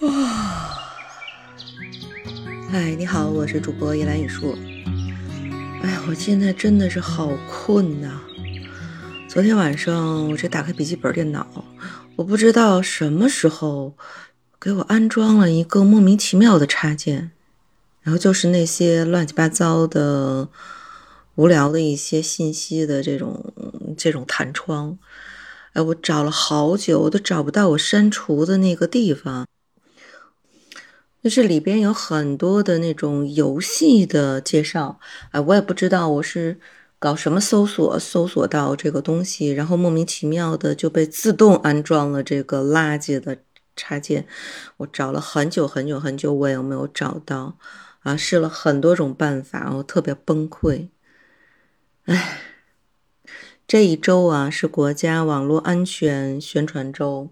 [0.00, 0.92] 啊，
[2.70, 4.54] 嗨，你好，我是主播依兰雨树。
[5.82, 8.20] 哎呀，我现在真的是好困呐！
[9.26, 11.46] 昨天晚上我这打开笔记本电脑，
[12.16, 13.94] 我不知道什么时候
[14.60, 17.30] 给我安装了一个莫名其妙的插件，
[18.02, 20.50] 然后就是那些乱七八糟的、
[21.36, 23.54] 无聊的一些信息的这种
[23.96, 24.98] 这种弹窗。
[25.72, 29.46] 哎，我找了好久，我都找不到我删除的那个地方。
[31.26, 35.00] 就是里边有很多的那种游戏的介绍，
[35.32, 36.60] 哎，我也不知道我是
[37.00, 43.38] 搞什么搜索搜索到这个东西，然后莫名其妙的就被自动安装了这个垃圾的
[43.74, 44.24] 插件。
[44.76, 47.58] 我找了很久很久很久，我也没有找到，
[48.04, 50.90] 啊，试了很多种办法，我特别崩溃。
[52.04, 52.42] 哎。
[53.66, 57.30] 这一周啊，是国家网络安全宣传周。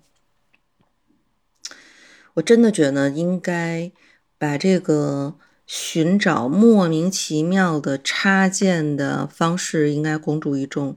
[2.35, 3.91] 我真的觉得应该
[4.39, 5.35] 把这个
[5.67, 10.97] 寻找莫名其妙的插件的方式应该公诸于众。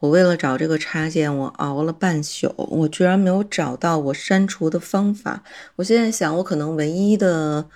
[0.00, 5.42] 我为了找这个插件，我熬了半宿，我居然没有找到我删除的方法。
[5.76, 7.66] 我现在想，我可能唯一的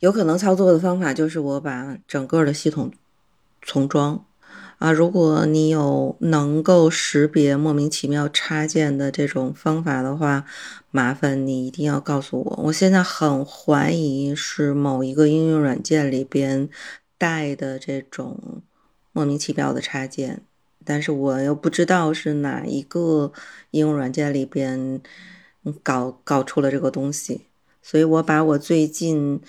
[0.00, 2.92] 有可能操作的方法就是我把整个的系统
[3.62, 4.22] 重装。
[4.78, 10.44] 啊，如果你有能够识别莫名其妙插件的这种方法的话，
[10.92, 12.60] 麻烦你一定要告诉我。
[12.66, 16.68] 我现在很怀疑是某一个应用软件里边
[17.18, 18.62] 带的这种
[19.10, 20.42] 莫名其妙的插件，
[20.84, 23.32] 但是我又不知道是哪一个
[23.72, 25.00] 应用软件里边
[25.82, 27.46] 搞搞出了这个东西，
[27.82, 29.40] 所以我把我最近。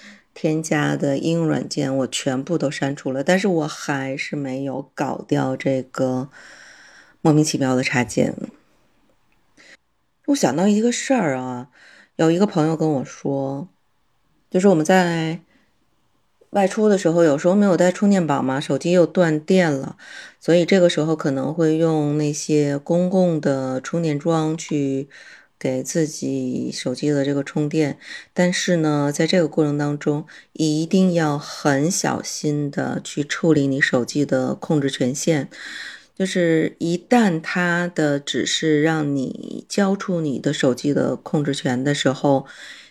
[0.42, 6.30] 添加的应用软件我全部都删除了，但是我还是没有搞掉这个
[7.20, 8.34] 莫名其妙的插件。
[10.28, 11.68] 我想到一个事儿啊，
[12.16, 13.68] 有一个朋友跟我说，
[14.50, 15.42] 就是我们在
[16.52, 19.98] 外出的时候，有时候没有带充电宝嘛，手机又断电了，
[20.40, 25.10] 所以这个时候可能会用那些公共的充电桩去。
[25.60, 28.00] 给自己手机的这个充电，
[28.34, 35.50] 但是呢，在这个过程当中，一定要很小心的去处理你手机的控制权限。
[36.16, 42.46] 就是一旦他的指示让你交出你的手机的控制权的时候，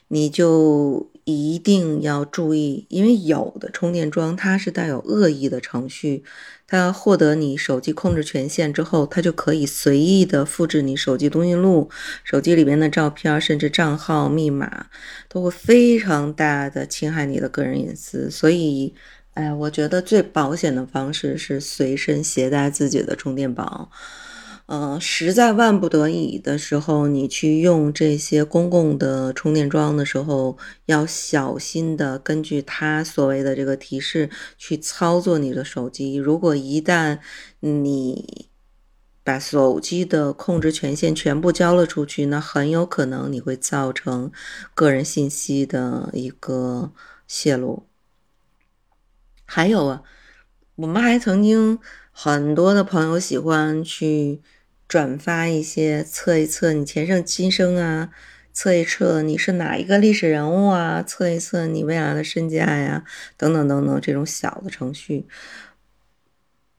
[0.08, 6.24] 你就一定要注意，因为有的充电桩它是带有恶意的程序，
[6.66, 11.90] 它获得你手机控制权限之后，它就可以随意的复制你手机通讯录、
[12.24, 14.86] 手机里面的照片，甚至账号、密码，
[15.28, 18.30] 都会非常大的侵害你的个人隐私。
[18.30, 18.94] 所以，
[19.34, 23.90] 哎，我觉得最保险的方式是随身携带自己的充电宝。
[24.68, 36.16] 呃，实在万不得已的时候，你去用这些公共的充电桩的时候，要小心的根据它所谓的这个提示去操作你的手机。
[36.16, 37.18] 如果一旦
[37.60, 38.50] 你
[39.24, 44.30] 把手机的控制权限全部交了出去，那很有可能你会造成
[44.74, 46.92] 个人信息的一个
[47.26, 47.84] 泄露。
[49.46, 50.02] 还有啊，
[50.74, 51.78] 我们还曾经
[52.12, 54.42] 很多的朋友喜欢去。
[54.88, 58.10] 转发一些测一测你前世今生啊，
[58.54, 63.04] 测一测你是哪一个历史人物啊，测一测你未来的身价呀，
[63.36, 65.26] 等等等等这种小的程序。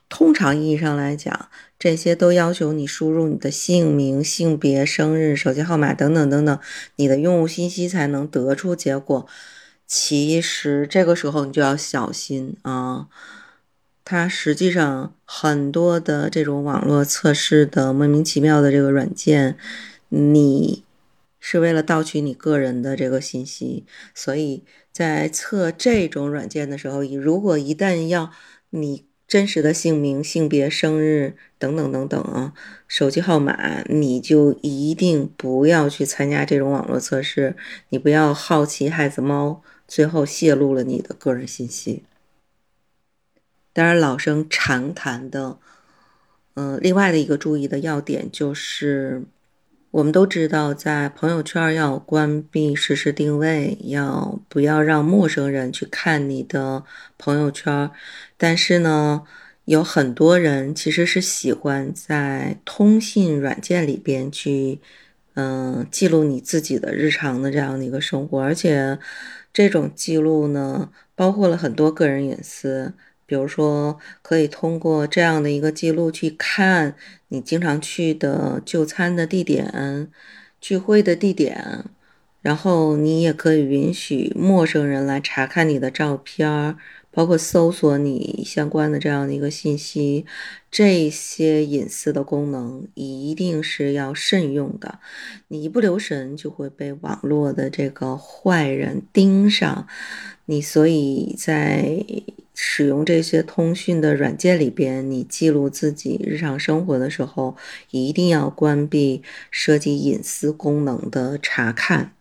[0.09, 6.59] 通常意义上来讲，这些都要求你输入你的姓名、性别、生日、手机号码等等等等，
[6.96, 9.28] 你的用户信息才能得出结果。
[9.86, 13.08] 其实这个时候你就要小心啊。
[14.12, 19.56] 它实际上很多的这种网络测试的莫名其妙的这个软件，
[20.08, 20.84] 你
[21.40, 28.31] 是为了盗取你个人的这个信息，所以在测这种软件的时候，如果一旦要
[28.72, 32.53] 你真实的姓名、性别、生日等等等等啊，
[32.88, 37.56] 手机号码，你就一定不要去参加这种网络测试，
[37.89, 42.01] 你不要好奇害死猫，最后泄露了你的个人信息。
[43.71, 45.57] 当然，老生常谈的，
[46.56, 49.24] 嗯，另外的一个注意的要点就是，
[49.92, 56.83] 我们都知道，在朋友圈要关闭实时定位，要不要让陌生人去看你的
[57.18, 57.89] 朋友圈？
[58.38, 59.24] 但是呢，
[59.66, 64.80] 有很多人其实是喜欢在通信软件里边去，
[65.36, 68.98] 嗯，记录你自己的日常的这样的一个生活，而且
[69.54, 72.94] 这种记录呢，包括了很多个人隐私。
[73.30, 76.96] 比如说，可以通过这样的一个记录去看
[77.28, 80.10] 你经常去的就餐的地点、
[80.60, 81.86] 聚会的地点，
[82.42, 86.76] 然后你也可以允许陌生人来查看你的照片，
[87.12, 90.26] 包括搜索你相关的这样的一个信息。
[90.72, 95.00] 这些隐私的功能一定是要慎用的，
[95.50, 99.88] 你一不留神就会被网络的这个坏人盯上。
[100.46, 102.04] 你所以在
[102.61, 107.56] 使用这些通讯的软件里边，你记录自己日常生活的时候，
[107.91, 112.15] 一定要关闭涉及隐私功能的查看。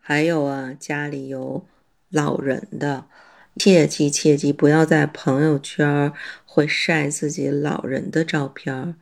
[0.00, 1.64] 还有啊，家里有
[2.10, 3.04] 老人的，
[3.54, 6.12] 切记切记，不要在朋友圈
[6.44, 8.96] 会晒自己老人的照片。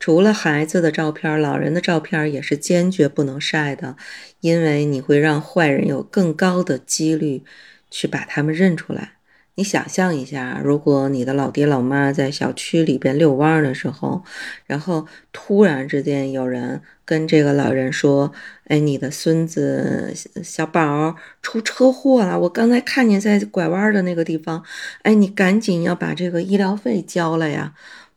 [0.00, 3.96] 除了孩子的照片，老人的照片也是坚决不能晒的，
[4.40, 7.44] 因为你会让坏人有更高的几率
[7.90, 9.12] 去把他们认出来。
[9.58, 14.22] 你想象一下，如果你的老爹老妈在小区里边遛弯的时候，
[14.66, 18.30] 然后突然之间有人跟这个老人说
[18.68, 20.12] ：“哎，你的孙子
[20.44, 24.62] 小宝出车祸了，我刚才看见在拐弯的那个地方，
[25.00, 27.72] 哎，你赶紧要把这个医疗费交了呀。”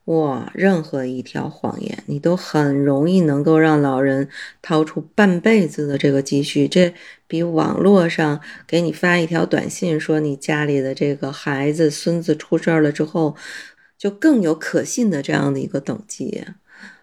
[0.09, 4.27] 哇，任何一条谎言，你都很容易能够让老人
[4.59, 6.91] 掏出半辈子的这个积蓄，这
[7.27, 13.35] 比网络上给你发一条短信说你家里的这个孩子、孙子出事儿了之后，
[14.00, 16.44] 就更有可信的这样的一个等级。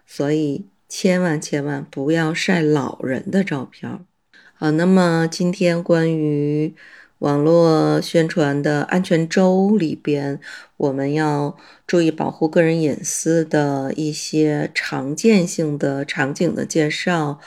[0.05, 4.05] 所以，千万千万不要晒老人的照片。
[4.53, 6.75] 好，那么今天关于。
[7.19, 10.39] 网络宣传的安全周里边，
[10.77, 17.39] 我们要注意保护个人隐私的一些常见性的场景的介绍。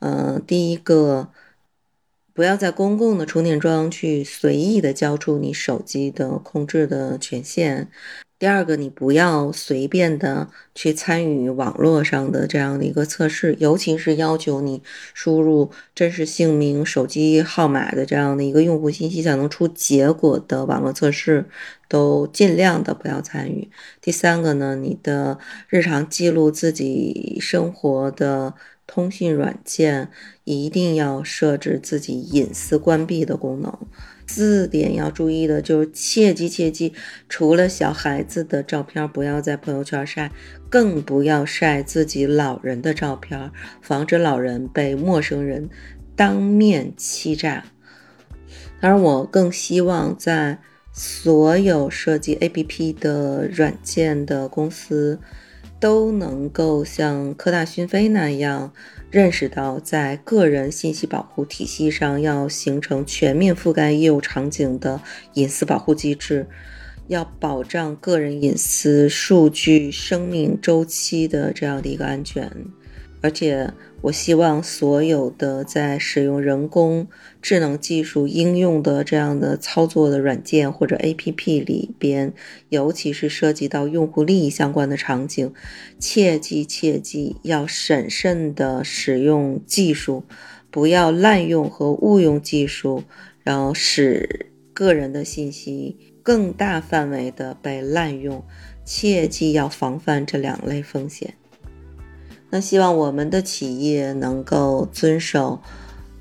[0.00, 1.30] 呃，第一个，
[2.34, 7.88] 不要在公共的充电桩去随意的交出你手机的控制的权限。
[8.44, 14.82] 第二个，你不要随便的去参与网络上的这样的一个测试，尤其是要求你
[15.14, 21.46] 输入真实姓名、手机号码的这样的一个用户信息才能出结果的网络测试，
[21.88, 23.70] 都尽量的不要参与。
[24.02, 25.38] 第三个呢，你的
[25.70, 28.52] 日常记录自己生活的
[28.86, 30.10] 通讯软件
[30.44, 33.76] 一定要设置自己隐私关闭的功能。
[34.26, 36.94] 四点要注意的就是，切记切记，
[37.28, 40.32] 除了小孩子的照片不要在朋友圈晒，
[40.70, 43.50] 更不要晒自己老人的照片，
[43.82, 45.68] 防止老人被陌生人
[46.16, 47.64] 当面欺诈。
[48.80, 50.58] 当然，我更希望在
[50.90, 55.20] 所有设计 APP 的软件的公司
[55.84, 58.72] 都能够像科大讯飞那样。
[59.10, 65.02] 认识到，在个人信息保护体系上要形成全面覆盖业务场景的
[65.34, 66.46] 隐私保护机制，
[67.08, 72.50] 要保障个人隐私、数据生命周期的这样的一个安全，
[73.24, 73.72] 而且。
[74.04, 77.08] 我希望所有的在使用人工
[77.40, 82.34] 智能技术应用的这样的操作的软件或者 APP 里边，
[82.68, 85.54] 尤其是涉及到用户利益相关的场景，
[85.98, 90.24] 切记切记要审慎的使用技术，
[90.70, 93.04] 不要滥用和误用技术，
[93.42, 98.44] 然后使个人的信息更大范围的被滥用，
[98.84, 101.32] 切记要防范这两类风险。
[102.54, 105.58] 那希望我们的企业能够遵守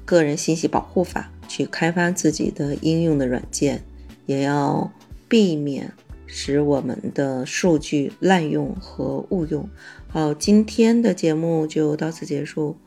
[0.03, 3.83] 个人信息保护法，去开发自己的应用的软件，
[4.25, 4.91] 也要
[5.29, 5.93] 避免
[6.25, 9.69] 使我们的数据滥用和误用。
[10.07, 12.77] 好，今天的节目就到此结束，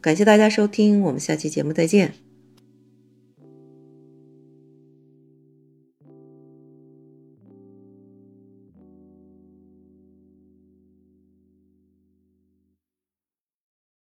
[0.00, 2.27] 感谢大家收听，我们下期节目再见。